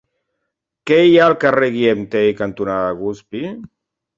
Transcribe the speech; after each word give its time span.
Què 0.91 0.97
hi 1.09 1.13
ha 1.17 1.27
al 1.29 1.35
carrer 1.45 1.69
Guillem 1.75 2.01
Tell 2.15 2.33
cantonada 2.43 2.99
Guspí? 3.03 3.45